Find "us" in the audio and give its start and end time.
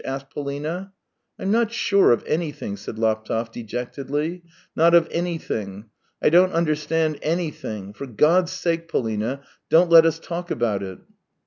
10.07-10.17